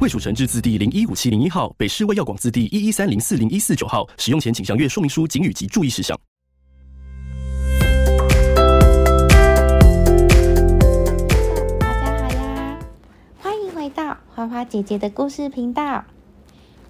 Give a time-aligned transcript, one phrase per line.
[0.00, 4.08] 卫蜀成字字第零一五七零一号，北市卫药广字第一一三零四零一四九号。
[4.16, 6.16] 使用前请详阅说明书、警语及注意事项。
[11.80, 12.78] 大家好呀，
[13.40, 16.04] 欢迎回到花花姐姐的故事频道。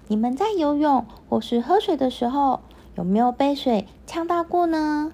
[0.07, 2.61] 你们在游泳或是喝水的时候，
[2.93, 5.11] 有没有被水呛到过呢？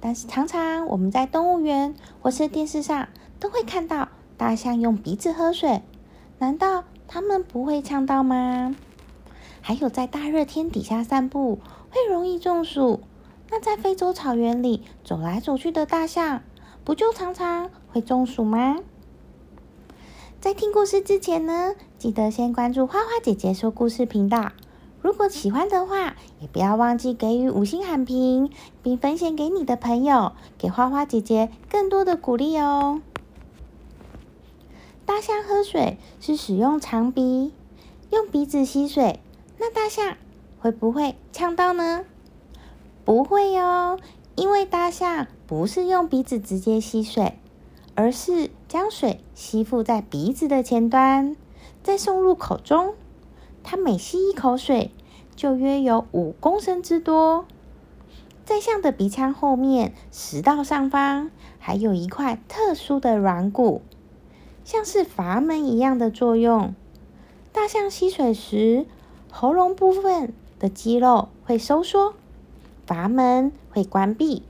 [0.00, 3.08] 但是常常我们在动物园或是电视上
[3.38, 5.82] 都会看到大象用鼻子喝水，
[6.40, 8.74] 难道他们不会呛到吗？
[9.60, 11.58] 还有在大热天底下散步
[11.90, 13.00] 会容易中暑，
[13.50, 16.40] 那在非洲草原里走来走去的大象，
[16.84, 18.78] 不就常常会中暑吗？
[20.40, 24.52] 在听故事之前呢，记得先关注花花姐姐说故事频道。
[25.02, 28.50] 如果喜欢的话，也不要忘记给予五星好评，
[28.82, 33.02] 并分享给你的朋友，给花花姐姐更多的鼓励哦。
[35.06, 37.52] 大象喝水是使用长鼻，
[38.10, 39.20] 用鼻子吸水。
[39.58, 40.16] 那大象
[40.58, 42.04] 会不会呛到呢？
[43.04, 43.98] 不会哦，
[44.36, 47.38] 因为大象不是用鼻子直接吸水。
[47.94, 51.36] 而是将水吸附在鼻子的前端，
[51.82, 52.94] 再送入口中。
[53.62, 54.90] 它每吸一口水，
[55.36, 57.44] 就约有五公升之多。
[58.46, 63.82] 在象的鼻腔后面食道上方，还有一块特殊的软骨，
[64.64, 66.74] 像是阀门一样的作用。
[67.52, 68.86] 大象吸水时，
[69.30, 72.14] 喉咙部分的肌肉会收缩，
[72.86, 74.42] 阀门会关闭，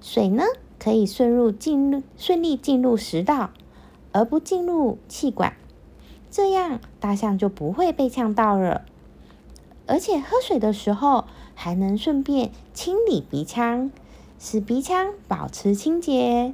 [0.00, 0.44] 水呢？
[0.78, 3.50] 可以顺入进入顺利进入食道，
[4.10, 5.54] 而不进入气管，
[6.28, 8.82] 这样大象就不会被呛到了。
[9.86, 13.92] 而且喝水的时候还能顺便清理鼻腔，
[14.40, 16.52] 使鼻腔保持清洁。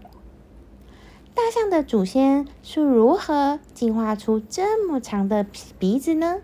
[1.38, 5.46] 大象的祖先是如何进化出这么长的
[5.78, 6.40] 鼻子呢？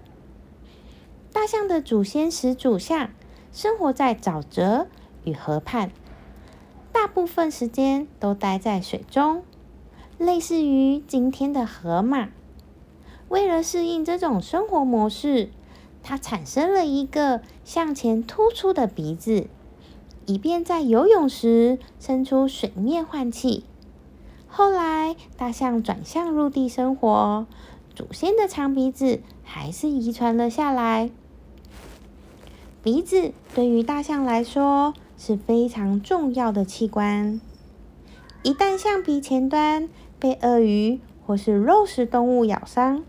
[1.32, 3.10] 大象的祖先始祖象
[3.53, 4.87] 生活在沼泽
[5.25, 5.91] 与河畔。
[6.93, 9.43] 大部分时间都待在水中，
[10.16, 12.28] 类似于今天的河马。
[13.28, 15.50] 为了适应这种生活模式，
[16.04, 19.49] 它产生了一个向前突出的鼻子，
[20.27, 23.65] 以便在游泳时伸出水面换气。
[24.56, 27.44] 后来，大象转向陆地生活，
[27.92, 31.10] 祖先的长鼻子还是遗传了下来。
[32.81, 37.41] 鼻子对于大象来说，是非常重要的器官。
[38.44, 39.88] 一旦象鼻前端
[40.20, 43.03] 被鳄鱼或是肉食动物咬伤，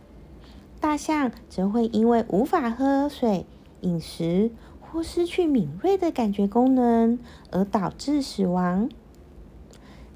[0.80, 3.46] 大象则会因为无法喝水、
[3.82, 4.50] 饮食
[4.82, 7.20] 或失去敏锐的感觉功能
[7.52, 8.90] 而导致死亡。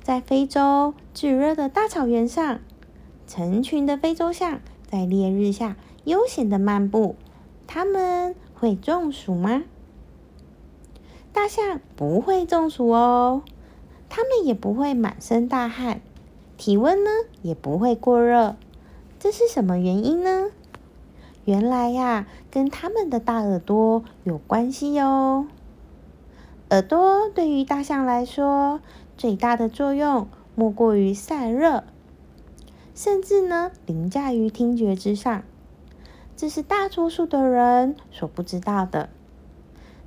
[0.09, 2.62] 在非洲炙热的大草原上，
[3.28, 4.59] 成群的非洲象
[4.90, 7.16] 在烈日下悠闲的漫步，
[7.68, 9.62] 它们会中暑吗？
[11.31, 13.44] 大象不会中暑哦，
[14.09, 16.02] 它们也不会满身大汗，
[16.58, 17.12] 体温呢
[17.44, 18.56] 也不会过热，
[19.20, 20.47] 这是什么原因呢？
[21.46, 25.46] 原来呀，跟它们的大耳朵有关系哦。
[26.72, 28.80] 耳朵对于大象来说，
[29.19, 31.84] 最大的作用莫过于散热，
[32.96, 35.44] 甚至呢凌驾于听觉之上，
[36.38, 39.09] 这是大多数的人所不知道的。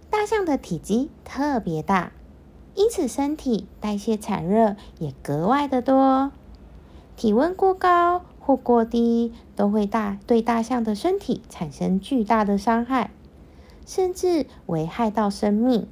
[0.08, 2.12] 大象的体积特别大，
[2.74, 6.32] 因此身体代谢产热也格外的多。
[7.14, 13.10] 体温过高或过低都会大对大象的身体产生巨大的伤害，
[13.84, 15.86] 甚至危害到生命。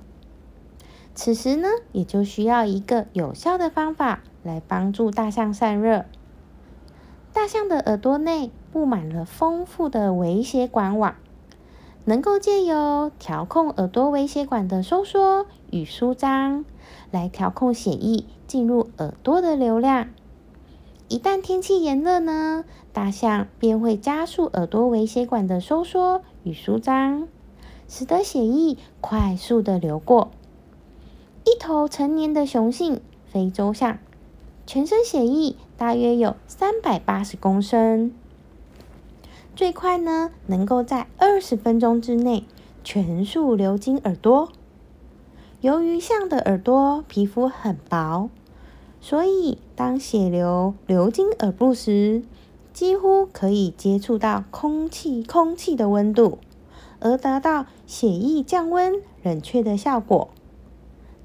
[1.23, 6.07] 此时呢，也就需要一个有效的方法来帮助大象散热。
[7.35, 11.17] 大象的耳朵内布满了丰富的微血管网。
[12.07, 16.65] 能够借由调控耳朵微血管的收缩与舒张，
[17.11, 20.09] 来调控血液进入耳朵的流量。
[21.09, 22.65] 一旦天气炎热呢，
[22.95, 27.29] 大象便会加速耳朵微血管的收缩与舒张，
[27.87, 30.31] 使得血液快速的流过。
[31.51, 33.99] 一头成年的雄性非洲象，
[34.69, 38.13] 全身血液大约有三百八十公升。
[39.57, 42.45] 最快呢，能够在二十分钟之内
[42.85, 44.53] 全数流经耳朵。
[45.61, 48.31] 由于象的耳朵皮肤很薄，
[49.01, 52.23] 所以当血流流经耳部时，
[52.73, 56.39] 几乎可以接触到空气，空气的温度，
[57.01, 60.29] 而达到血液降温、冷却的效果。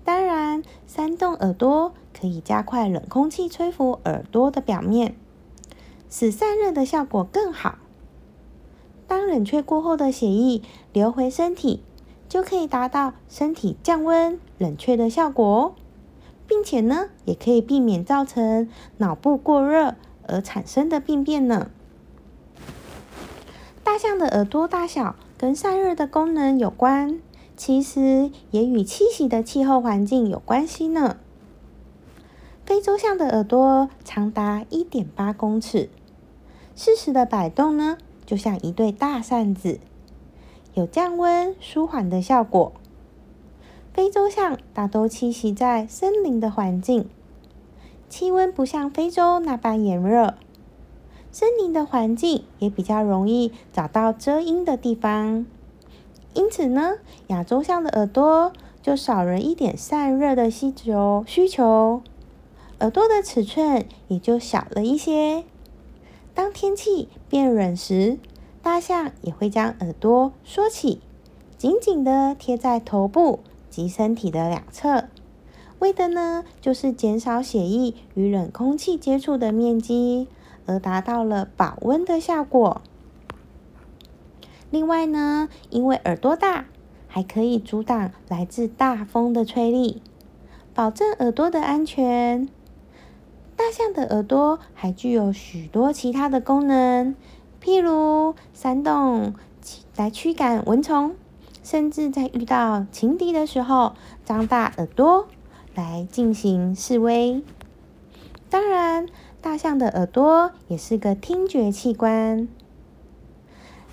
[0.06, 5.18] 当然，扇动耳朵可以加快冷空气吹拂耳朵的表面，
[6.10, 7.80] 使散热的效果更好。
[9.06, 10.62] 当冷却过后的血液
[10.94, 11.84] 流回身体。
[12.28, 15.76] 就可以达到身体降温、冷却的效果，
[16.48, 18.68] 并且呢，也可以避免造成
[18.98, 19.94] 脑部过热
[20.28, 21.70] 而产生的病变呢。
[23.84, 27.22] 大象的耳朵大小跟散热的功能有关，
[27.58, 31.18] 其实也与栖息的气候环境有关系呢。
[32.66, 35.90] 非洲象的耳朵长达一点八公尺，
[36.76, 39.80] 适时的摆动呢，就像一对大扇子。
[40.74, 42.74] 有降温舒缓的效果。
[43.94, 47.08] 非洲象大多栖息在森林的环境，
[48.10, 50.34] 气温不像非洲那般炎热，
[51.32, 55.46] 森林的环境也比较容易找到遮阴的地方。
[56.36, 56.98] 因此呢，
[57.28, 58.52] 亚洲象的耳朵
[58.84, 62.02] 就少了一点散热的需求，需求
[62.82, 65.46] 耳朵的尺寸也就小了一些。
[66.34, 68.20] 当天气变冷时，
[68.62, 71.00] 大象也会将耳朵缩起，
[71.58, 73.40] 紧紧的贴在头部
[73.70, 75.06] 及身体的两侧，
[75.80, 80.28] 为的呢就是减少血液与冷空气接触的面积，
[80.66, 82.82] 而达到了保温的效果。
[84.76, 86.66] 另外呢，因为耳朵大，
[87.08, 90.02] 还可以阻挡来自大风的吹力，
[90.74, 92.50] 保证耳朵的安全。
[93.56, 97.16] 大象的耳朵还具有许多其他的功能。
[97.64, 99.34] 譬如扇动
[99.96, 101.16] 来驱赶蚊虫，
[101.64, 103.94] 甚至在遇到情敌的时候，
[104.26, 105.26] 张大耳朵
[105.74, 107.42] 来进行示威。
[108.50, 109.08] 当然，
[109.40, 112.50] 大象的耳朵也是个听觉器官。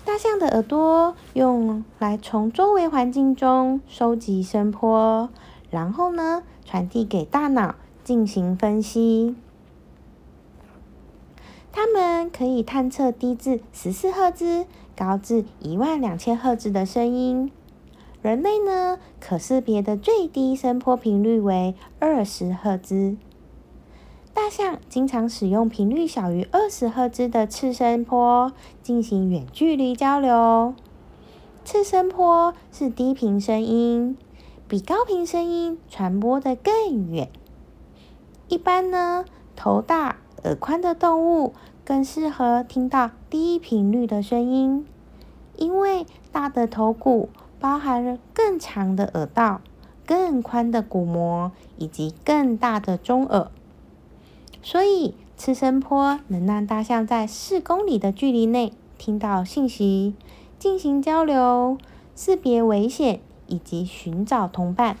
[0.05, 5.29] 大象的耳朵用来从周围环境中收集声波，
[5.71, 9.35] 然后呢传递给大脑进行分析。
[11.71, 17.49] 它们可以探测低至十四赫兹、高至一万两千赫兹的声音。
[18.21, 23.15] 人类呢，可识别的最低声波频率为二十赫兹。
[24.33, 28.51] 大象经常使用频率小于二十赫兹的次声波
[28.81, 30.73] 进行远距离交流。
[31.63, 34.17] 次声波是低频声音，
[34.67, 37.29] 比高频声音传播的更远。
[38.47, 39.25] 一般呢，
[39.55, 40.17] 头大。
[40.43, 41.53] 耳宽的动物
[41.85, 44.85] 更适合听到低频率的声音，
[45.55, 47.29] 因为大的头骨
[47.61, 49.61] 包含了更长的耳道、
[50.05, 53.49] 更宽的鼓膜以及更大的中耳，
[54.63, 60.15] 所以次声波能让大象在四公里的距离内听到信息，
[60.57, 61.77] 进行交流、
[62.15, 64.97] 识别危险以及寻找同伴。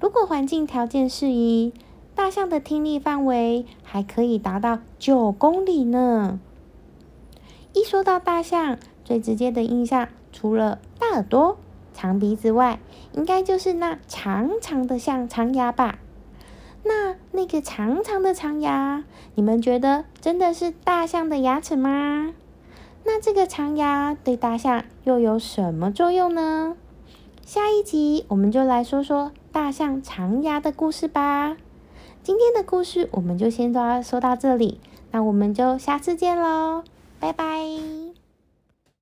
[0.00, 1.72] 如果环境条件适宜。
[2.12, 6.38] 大象的听力范围还可以达到九公里呢。
[7.72, 11.56] 一说到大象，最直接的印象，除了大耳朵、
[11.94, 12.78] 长鼻子外，
[13.14, 15.98] 应该就是那长长的像长牙吧？
[16.82, 22.32] 那那个长长的长牙，你们觉得真的是大象的牙齿吗？
[23.04, 26.76] 那这个长牙对大象又有什么作用呢？
[27.44, 31.56] 下一集我们就来说说大象长牙的故事吧。
[32.22, 34.78] 今天的故事我们就先说说到这里，
[35.10, 36.84] 那我们就下次见喽，
[37.18, 38.09] 拜拜。